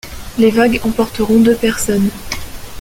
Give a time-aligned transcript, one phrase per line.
[0.39, 2.09] Les vagues emporteront deux personnes.